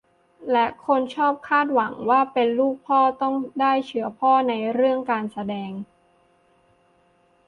[0.51, 5.71] และคนชอบคาดหวังว่าเป็นลูกพ่อต้องได้เชื้อพ่อในเรื่องการแสดง